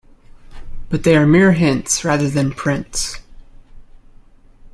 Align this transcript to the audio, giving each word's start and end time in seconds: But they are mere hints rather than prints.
But 0.89 1.03
they 1.03 1.15
are 1.15 1.27
mere 1.27 1.51
hints 1.51 2.03
rather 2.03 2.27
than 2.27 2.53
prints. 2.53 3.19